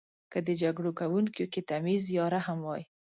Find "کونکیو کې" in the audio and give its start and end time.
0.99-1.61